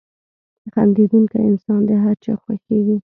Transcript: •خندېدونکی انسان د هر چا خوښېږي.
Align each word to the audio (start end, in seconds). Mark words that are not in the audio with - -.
•خندېدونکی 0.73 1.37
انسان 1.49 1.81
د 1.89 1.91
هر 2.03 2.15
چا 2.23 2.33
خوښېږي. 2.41 2.97